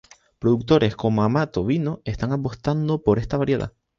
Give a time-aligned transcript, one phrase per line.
[0.39, 3.71] Productores como Amato Vino están apostando por esta variedad.